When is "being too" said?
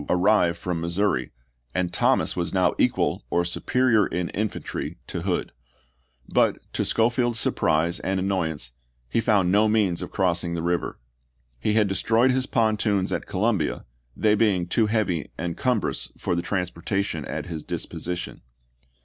14.33-14.87